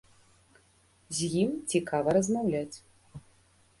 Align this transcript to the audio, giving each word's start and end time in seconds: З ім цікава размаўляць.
З 1.19 1.29
ім 1.41 1.49
цікава 1.73 2.17
размаўляць. 2.21 2.77